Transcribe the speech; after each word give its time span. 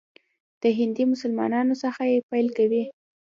د 0.61 0.63
هندي 0.77 1.03
مسلمانانو 1.13 1.73
څخه 1.83 2.01
یې 2.11 2.25
پیل 2.29 2.47
کوي. 2.57 2.83